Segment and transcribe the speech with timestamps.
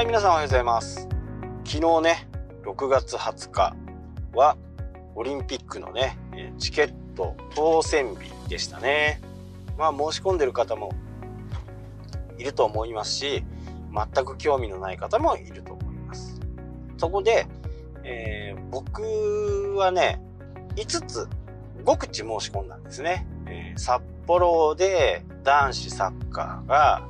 [0.00, 1.08] はい、皆さんおはようございます。
[1.66, 2.26] 昨日ね、
[2.64, 3.76] 6月20日
[4.32, 4.56] は
[5.14, 6.16] オリンピックのね、
[6.58, 9.20] チケット当選日でしたね。
[9.76, 10.94] まあ申し込んでる方も
[12.38, 13.44] いると思いますし、
[14.14, 16.40] 全く興味のない方もいると思います。
[16.96, 17.46] そこで、
[18.02, 20.18] えー僕はね、
[20.76, 21.28] 5つ、
[21.84, 23.26] 5口申し込んだんですね。
[23.46, 27.06] えー札幌で男子サッカーが、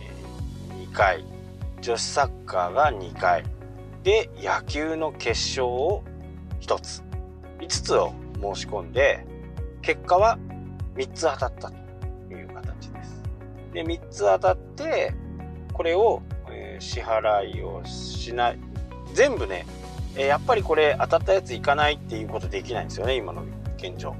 [0.00, 0.10] え
[0.82, 1.24] 2回、
[1.84, 3.44] 女子サッカーが2回、
[4.02, 6.02] で、野球の決勝を
[6.60, 7.02] 1つ、
[7.58, 9.26] 5つを申し込んで、
[9.82, 10.38] 結果は
[10.94, 11.76] 3つ当たったと
[12.32, 13.22] いう形です。
[13.74, 15.12] で、3つ当たって、
[15.74, 18.58] これを、え支払いをしない。
[19.12, 19.66] 全部ね、
[20.16, 23.44] えやっぱりこれ当たったやついかないっていうことできないんですよね、今の
[23.76, 24.16] 現状。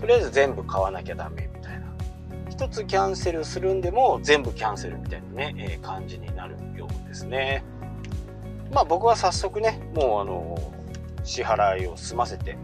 [0.00, 1.51] とりあえず全部買わなきゃダメ
[2.52, 2.68] みたいな。
[2.68, 7.64] 一つキャンセルするんでも全部キャンセルみたいなね、えー感じになるようですね。
[8.72, 10.72] まあ僕は早速ね、もうあの、
[11.24, 12.56] 支払いを済ませて、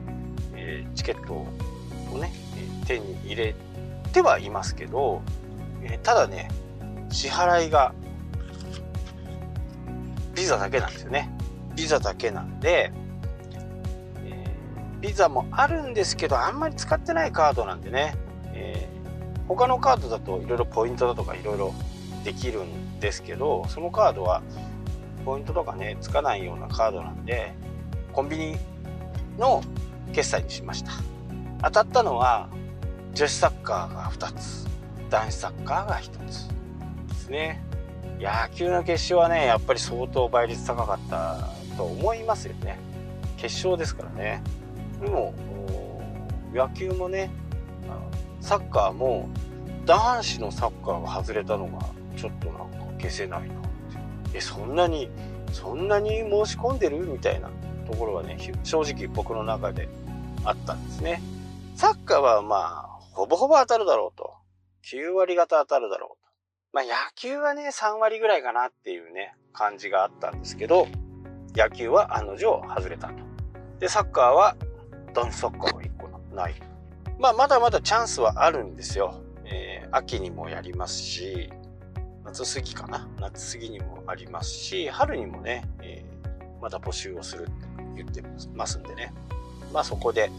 [0.55, 1.47] えーチケット
[2.13, 2.33] をね、
[2.87, 3.55] 手に入れ
[4.13, 5.23] てはいますけど、
[5.83, 6.49] えただね、
[7.11, 7.95] 支払いが
[10.35, 11.31] ビザだけなんですよね。
[11.75, 12.93] ビザだけなんで、
[14.25, 14.45] え
[15.01, 18.15] ビザもあるんですけど、あんまり使ってないカードなんでね、
[18.55, 18.89] え
[19.49, 21.75] 他のカードだといろいろポイントだとかいろいろ
[22.23, 24.43] できるんですけど、そのカードは
[25.25, 27.55] ポイントとかね、つかないようなカードなんで、
[28.13, 28.57] コンビニ
[29.39, 29.63] の
[30.13, 30.93] 決済にしました。
[31.63, 32.49] 当たったのは、
[33.15, 34.67] 女子サッカーが2つ、
[35.11, 36.49] 男子サッカーが1つ
[37.09, 37.65] ですね。
[38.21, 42.79] 野球の決勝はね、やっぱり相当倍率高かったと思いますよね。
[43.37, 44.43] 決勝ですからね。
[45.01, 45.33] でも、
[46.53, 47.31] 野球もね、
[48.41, 49.29] サッカーも
[49.89, 51.79] 男子のサッカーが外れたのが
[52.15, 53.63] ちょっとなんか消せないなっ
[54.31, 54.37] て。
[54.37, 55.09] え、そんなに、
[55.51, 57.49] そんなに申し込んでるみたいな
[57.91, 59.89] ところはね、正直僕の中で
[60.45, 61.23] あったんですね。
[61.75, 62.83] サッカーはまあ、
[63.15, 64.35] ほぼほぼ当たるだろうと。
[64.85, 66.31] 9割方当たるだろうと。
[66.75, 70.87] まあ野球はね、3割ぐらいかなっていうね、感じがあったんですけど、
[71.57, 73.15] 野球は案の定外れたと。
[73.79, 74.55] で、サッカーは
[75.15, 76.55] 男子サッカーが1個ない。
[77.19, 79.23] まあまだまだチャンスはあるんですよ。
[79.51, 81.51] えー秋にもやりますし、
[82.25, 83.09] 夏過ぎかな？
[83.21, 87.53] 夏過ぎにもありますし、春にもね、えーまた募集をするって
[87.97, 88.23] 言って
[88.55, 89.13] ますんでね。
[89.73, 90.31] まあそこで、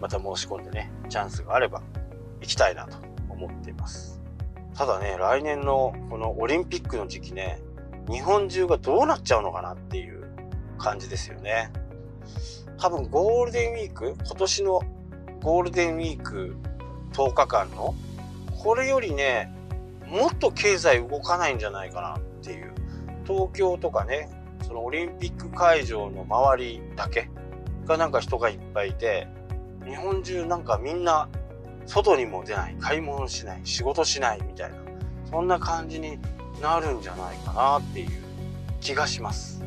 [0.00, 1.82] また申し込んでね、チャンスがあれば
[2.40, 2.96] 行きたいなと
[3.28, 4.20] 思っています。
[4.74, 7.60] ただね、来年のこのオリンピックの時期ね、
[8.08, 10.24] 日本中がどうなっちゃうのかなっていう
[10.78, 11.70] 感じですよね。
[12.78, 14.80] 多分ゴールデンウィーク、今年の
[15.42, 16.56] ゴールデンウィーク
[17.14, 17.94] 10日間の、
[18.62, 19.54] これよりね、
[20.06, 22.72] もっと経済動かないんじゃないかなっていう。
[23.24, 24.28] 東京とかね、
[24.66, 27.30] そのオリンピック会場の周りだけ
[27.86, 29.28] がなんか人がいっぱいいて、
[29.86, 31.28] 日本中なんかみんな
[31.86, 34.76] 外にも出ない、買い物しない、仕事しないみたいな、
[35.30, 36.18] そんな感じに
[36.60, 38.10] なるんじゃないかなっていう
[38.80, 39.64] 気がします。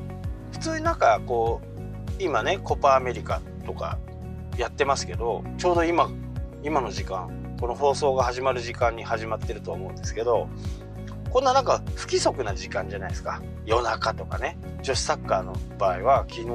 [0.52, 3.98] 普通になんかこう、今ね、コパアメリカとか
[4.58, 6.10] やってますけど、ちょうど今、
[6.64, 10.48] 今の時間、この放送が始まる時間に始まってると思うんですけど、
[11.32, 13.42] こんななんか不規則な時間じゃないですか。
[13.66, 14.58] 夜中とかね。
[14.84, 16.48] 女子サッカーの場合は昨日、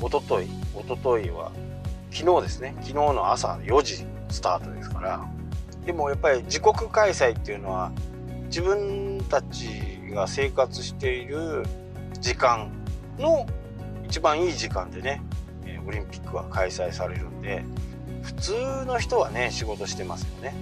[0.00, 1.52] 一昨日一昨日は、
[2.10, 2.74] 昨日ですね。
[2.80, 5.26] 昨日の朝4時スタートですから。
[5.86, 7.90] でもやっぱり自国開催っていうのは、
[8.44, 9.68] 自分たち
[10.12, 11.64] が生活している
[12.20, 12.70] 時間
[13.18, 13.46] の
[14.04, 15.22] 一番いい時間でね、
[15.86, 17.64] オリンピックは開催されるんで、
[18.22, 18.52] 普通
[18.86, 20.54] の人はね、仕事してますよね。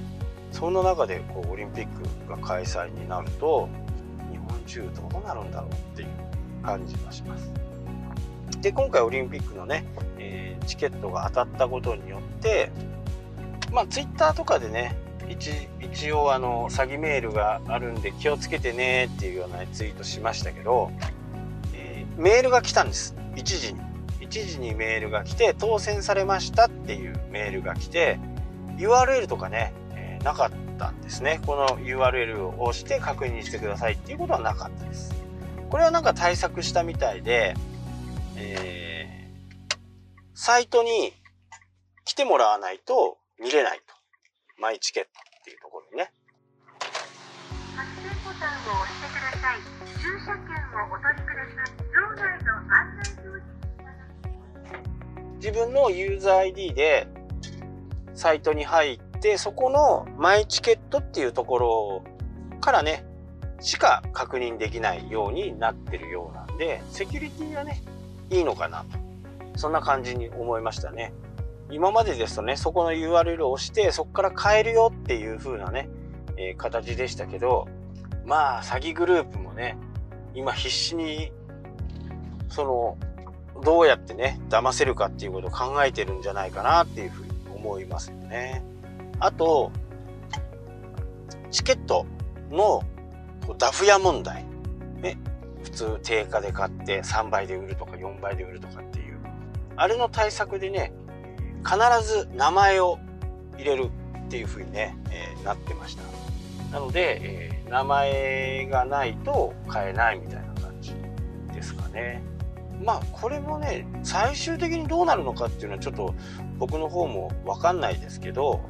[0.52, 3.68] そんな中でこうオリンピックが開催になると、
[4.30, 6.08] 日本中どうなるんだろうっていう
[6.64, 7.50] 感じがします。
[8.60, 9.84] で、今回オリンピックのね、
[10.18, 12.70] えーチケットが当たったことによって、
[13.72, 14.96] まあツイッターとかでね、
[15.28, 15.50] 一
[15.80, 20.90] 一応あの詐欺メールがあるんで気をつけてねっていうようなツイートしましたけど、
[21.74, 23.14] えーメールが来たんです。
[23.36, 23.87] 1時に。
[24.28, 28.20] 1時にメールが来て、当選されましたっていうメールが来て、
[28.76, 31.40] URL とかね、えーなかったんですね。
[31.46, 35.14] この URL を押して確認してくださいっていうことはなかったです。
[35.70, 37.54] これはなんか対策したみたいで、
[38.36, 39.08] えー
[40.40, 41.12] サイトに
[42.04, 43.94] 来てもらわないと見れないと。
[44.60, 46.12] マイチケットっていうところにね。
[47.76, 49.58] 発信ボタンを押してください。
[50.00, 51.74] 駐車券をお取りください。
[51.90, 53.17] 場内の案内
[55.38, 57.08] 自分のユーザー ID で
[58.14, 62.04] サイトに入って、そこのマイチケットっていうところ
[62.60, 63.04] からね、
[63.60, 67.82] しか確認できないようになってるようなんで、セキュリティがね、
[68.30, 68.98] いいのかなと。
[69.56, 71.12] そんな感じに思いましたね。
[71.70, 75.88] 今までですとね、そこの URL を押して、そこから変えるよっていう風なね、
[76.36, 77.68] えー、形でしたけど、
[78.24, 79.76] まあ、詐欺グループもね、
[80.34, 81.32] 今必死に、
[82.48, 82.98] その、
[83.64, 88.62] どうやってね、騙せるかっていうことを考えてるんじゃないかなっていうふうに思いますよね。
[89.20, 89.72] あと、
[91.50, 92.06] チケット
[92.50, 92.82] の
[93.58, 94.44] ダフ屋問題。
[95.00, 95.16] ね、
[95.62, 99.18] 普通定価で買って3倍で売るとか4倍で売るとかっていう。
[99.76, 100.92] あれの対策でね、
[101.64, 101.76] 必
[102.06, 102.98] ず名前を
[103.56, 103.90] 入れる
[104.26, 106.02] っていう風にね、えー、なってました。
[106.72, 110.94] なので、えー、名前がないと買えないみたいな感じ
[111.52, 112.22] ですかね。
[112.82, 116.14] まあこれもね最終的にどうなるのかっていうのはちょっと
[116.58, 118.60] 僕の方も分かんないですけど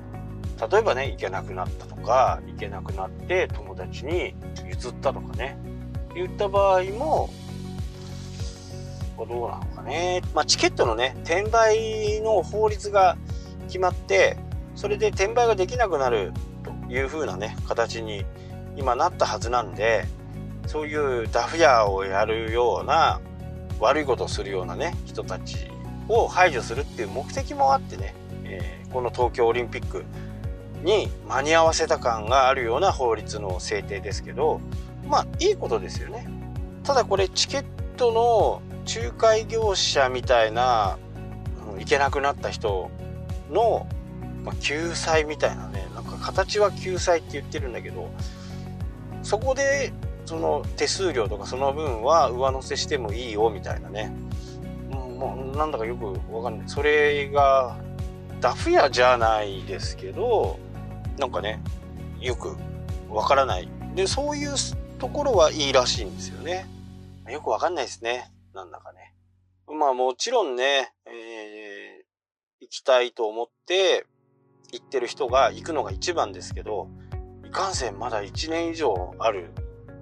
[0.70, 4.34] 例えばね行けなくなったとか行けなくなって友達に
[4.68, 5.56] 譲ったとかね
[6.14, 7.30] 言った場合も
[9.16, 13.16] どうなのかね、まあ、チケットのね転売の法律が
[13.66, 14.36] 決まって
[14.74, 16.32] それで転売ができなくなる
[16.62, 18.24] という風なね形に
[18.76, 20.06] 今なったはずなんで
[20.66, 23.20] そういうダフ屋をやるような
[23.80, 25.56] 悪いことをするようなね人たち
[26.08, 28.14] を排除するっていう目的もあってね、
[28.44, 30.04] えー、この東京オリンピック
[30.82, 34.60] に間に合わせた感があるような法律の制定ですけど
[35.06, 36.28] まあいいことですよね。
[36.84, 37.64] ただこれチケッ
[37.96, 40.96] トの仲介業者みたいな
[41.78, 42.90] 行けなくなった人
[43.50, 43.86] の、
[44.44, 48.10] ま、救済みたいなねなんか形は救済って言ってるんだけど
[49.22, 49.92] そこで
[50.28, 54.12] その手数料とかその分は上乗せしてもいいよみたいなね、
[54.90, 56.68] もうなんだかよくわかんない。
[56.68, 57.78] それが
[58.38, 60.58] ダフ屋じゃないですけど
[61.18, 61.62] なんかね
[62.20, 62.58] よく
[63.08, 63.70] わからない。
[63.94, 64.50] でそういう
[64.98, 66.66] ところはいいらしいんですよね。
[67.30, 68.30] よくわかんないですね。
[68.52, 69.14] なんだかね。
[69.66, 72.04] まあもちろんね、えー、
[72.60, 74.04] 行きたいと思って
[74.72, 76.90] 行ってる人が行くのが一番ですけど
[77.46, 79.52] いかんせんまだ1年以上ある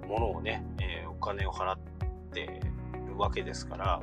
[0.07, 1.77] ものをね、えー、お金を払っ
[2.33, 2.61] て
[3.07, 4.01] るわけですから、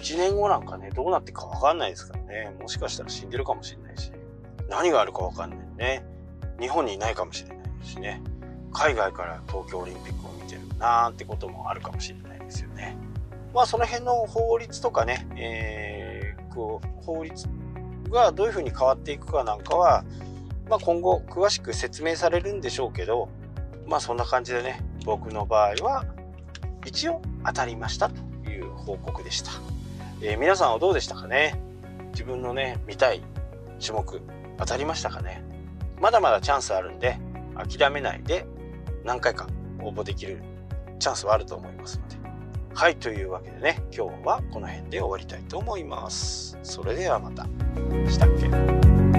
[0.00, 2.54] 1年後なんかね、どうなってかわかんないですからね。
[2.60, 4.12] もしかしたら死んでるかもしれないし、
[4.68, 6.04] 何があるかわかんないね。
[6.60, 8.22] 日本にいないかもしれないしね。
[8.72, 12.96] 海外から東京オリンピックを見てるなんてこともあるかもしれないですよね。
[13.52, 17.48] まあその辺の法律とかね、えー、こう法律
[18.10, 20.04] がどういうふうに変わっていくかなんかは、
[20.68, 23.28] まあ、今後詳しく説明されるんでしょうけど
[23.86, 26.04] まあそんな感じでね僕の場合は
[26.86, 29.50] 一応当たりましたという報告でした、
[30.22, 31.60] えー、皆さんはどうでしたかね？
[32.12, 33.22] 自分のね見たい
[33.84, 34.20] 種目
[34.58, 35.42] 当たりましたかね？
[36.00, 37.18] まだまだチャンスあるんで
[37.56, 38.46] 諦めないで
[39.04, 39.46] 何回か
[39.80, 40.42] 応募できる
[40.98, 42.20] チャンスはあると思いますので。
[42.72, 46.58] はいというわけでね今日はこの辺で終わりたいと思います。
[46.62, 47.44] それではまた。
[48.08, 49.09] したっけ？